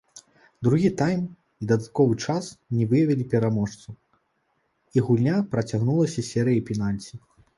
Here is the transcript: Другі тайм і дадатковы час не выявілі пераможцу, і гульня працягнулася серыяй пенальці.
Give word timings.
Другі 0.67 0.89
тайм 1.01 1.19
і 1.63 1.67
дадатковы 1.71 2.15
час 2.27 2.47
не 2.77 2.87
выявілі 2.93 3.27
пераможцу, 3.35 3.89
і 4.97 5.05
гульня 5.09 5.37
працягнулася 5.55 6.21
серыяй 6.31 6.61
пенальці. 6.71 7.13